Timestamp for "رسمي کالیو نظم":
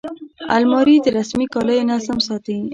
1.17-2.17